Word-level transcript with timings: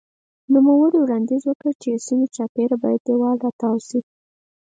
نوموړي 0.53 0.97
وړاندیز 1.01 1.43
وکړ 1.45 1.71
چې 1.81 1.89
د 1.91 1.97
سیمې 2.07 2.27
چاپېره 2.35 2.75
باید 2.83 3.01
دېوال 3.07 3.37
راتاو 3.45 3.75
شي. 3.87 3.99